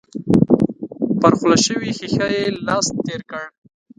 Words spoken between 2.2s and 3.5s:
يې لاس تېر کړ.